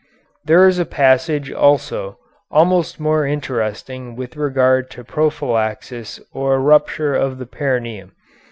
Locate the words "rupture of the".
6.59-7.45